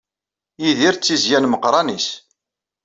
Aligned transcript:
Yidir 0.61 0.95
d 0.95 1.01
tizzya 1.01 1.39
n 1.39 1.49
Meqqran-is. 1.49 2.07